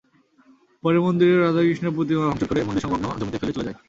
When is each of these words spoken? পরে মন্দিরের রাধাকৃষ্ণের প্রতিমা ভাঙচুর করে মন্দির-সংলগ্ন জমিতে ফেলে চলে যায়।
পরে 0.83 0.97
মন্দিরের 0.99 1.41
রাধাকৃষ্ণের 1.41 1.95
প্রতিমা 1.95 2.23
ভাঙচুর 2.23 2.47
করে 2.49 2.59
মন্দির-সংলগ্ন 2.61 3.05
জমিতে 3.19 3.39
ফেলে 3.39 3.55
চলে 3.55 3.67
যায়। 3.67 3.77